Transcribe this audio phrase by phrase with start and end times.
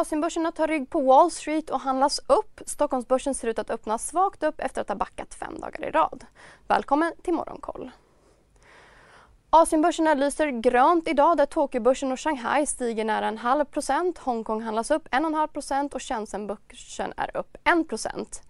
[0.00, 2.60] Asienbörserna tar rygg på Wall Street och handlas upp.
[2.66, 6.24] Stockholmsbörsen ser ut att öppna svagt upp efter att ha backat fem dagar i rad.
[6.66, 7.90] Välkommen till Morgonkoll.
[9.50, 14.18] Asienbörserna lyser grönt idag där Tokyobörsen och Shanghai stiger nära en halv procent.
[14.18, 18.42] Hongkong handlas upp 1,5 procent och Shenzhenbörsen är upp 1 procent.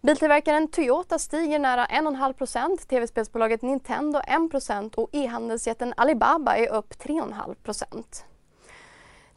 [0.00, 6.94] Biltillverkaren Toyota stiger nära 1,5 procent, tv-spelsbolaget Nintendo 1 procent och e-handelsjätten Alibaba är upp
[6.94, 8.24] 3,5 procent.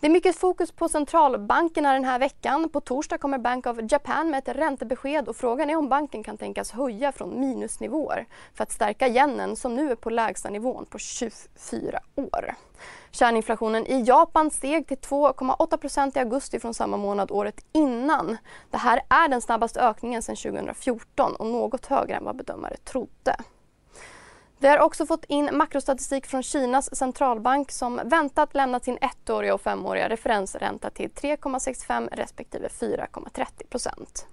[0.05, 2.69] Det är mycket fokus på centralbankerna den här veckan.
[2.69, 6.37] På torsdag kommer Bank of Japan med ett räntebesked och frågan är om banken kan
[6.37, 10.97] tänkas höja från minusnivåer för att stärka yenen som nu är på lägsta nivån på
[10.97, 12.55] 24 år.
[13.11, 18.37] Kärninflationen i Japan steg till 2,8% i augusti från samma månad året innan.
[18.71, 23.35] Det här är den snabbaste ökningen sedan 2014 och något högre än vad bedömare trodde.
[24.57, 29.61] Vi har också fått in makrostatistik från Kinas centralbank som väntat lämnat sin ettåriga och
[29.61, 34.27] femåriga referensränta till 3,65 respektive 4,30 procent.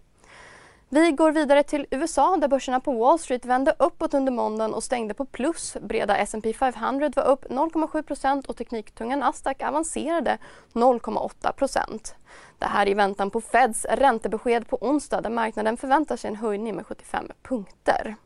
[0.88, 4.84] Vi går vidare till USA där börserna på Wall Street vände uppåt under måndagen och
[4.84, 5.77] stängde på plus.
[5.80, 10.38] Breda S&P 500 var upp 0,7% och tekniktunga Nasdaq avancerade
[10.72, 12.14] 0,8%
[12.58, 16.77] Det här i väntan på Feds räntebesked på onsdag där marknaden förväntar sig en höjning
[16.77, 18.16] med 75 punkter.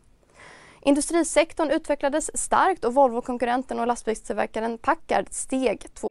[0.86, 6.08] Industrisektorn utvecklades starkt och Volvo-konkurrenten och lastbilstillverkaren Packard steg två.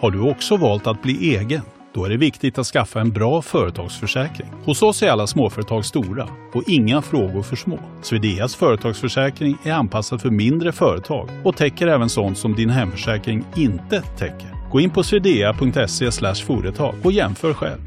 [0.00, 1.62] Har du också valt att bli egen?
[1.92, 4.48] Då är det viktigt att skaffa en bra företagsförsäkring.
[4.64, 7.78] Hos oss är alla småföretag stora och inga frågor för små.
[8.02, 14.02] Swedeas företagsförsäkring är anpassad för mindre företag och täcker även sånt som din hemförsäkring inte
[14.02, 14.70] täcker.
[14.70, 17.80] Gå in på swedea.se företag och jämför själv.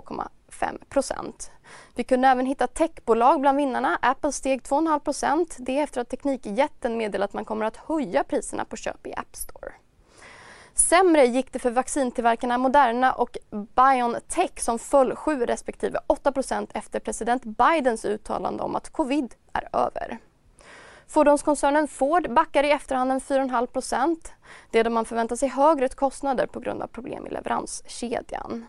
[0.00, 1.50] 2,5 procent.
[1.94, 3.98] Vi kunde även hitta techbolag bland vinnarna.
[4.02, 5.56] Apple steg 2,5 procent.
[5.58, 9.36] Det efter att Teknikjätten meddelat att man kommer att höja priserna på köp i App
[9.36, 9.72] Store.
[10.74, 17.42] Sämre gick det för vaccintillverkarna Moderna och BioNTech som föll 7 respektive 8% efter president
[17.44, 20.18] Bidens uttalande om att covid är över.
[21.08, 24.16] Fordonskoncernen Ford backar i efterhand 4,5
[24.70, 28.66] Det är då man förväntar sig högre kostnader på grund av problem i leveranskedjan.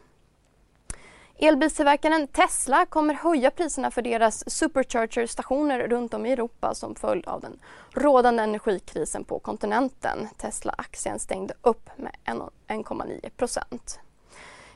[1.39, 7.41] Elbilstillverkaren Tesla kommer höja priserna för deras supercharger-stationer runt om i Europa som följd av
[7.41, 7.59] den
[7.91, 10.27] rådande energikrisen på kontinenten.
[10.37, 13.99] Tesla-aktien stängde upp med 1,9 procent.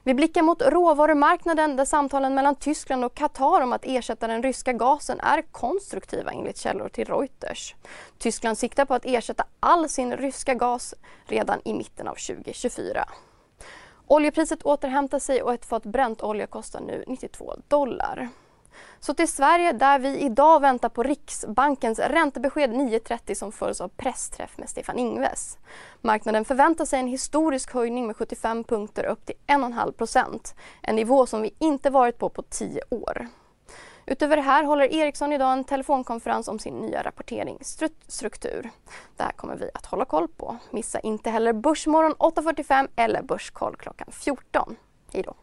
[0.04, 4.74] Vi blickar mot råvarumarknaden där samtalen mellan Tyskland och Qatar om att ersätta den ryska
[4.74, 7.76] gasen är konstruktiva enligt källor till Reuters.
[8.18, 10.94] Tyskland siktar på att ersätta all sin ryska gas
[11.26, 13.06] redan i mitten av 2024.
[14.12, 18.30] Oljepriset återhämtar sig och ett fat bränt olja kostar nu 92 dollar.
[19.00, 24.58] Så till Sverige där vi idag väntar på Riksbankens räntebesked 9.30 som följs av pressträff
[24.58, 25.58] med Stefan Ingves.
[26.02, 30.56] Marknaden förväntar sig en historisk höjning med 75 punkter upp till 1,5 procent.
[30.82, 33.28] En nivå som vi inte varit på på 10 år.
[34.06, 38.70] Utöver det här håller Ericsson idag en telefonkonferens om sin nya rapporteringsstruktur.
[39.18, 40.58] Det här kommer vi att hålla koll på.
[40.72, 44.76] Missa inte heller Börsmorgon 8.45 eller Börskoll klockan 14.
[45.14, 45.36] Hej då!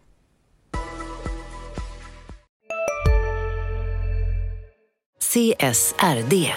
[5.20, 6.54] CSRD,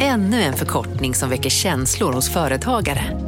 [0.00, 3.27] ännu en förkortning som väcker känslor hos företagare.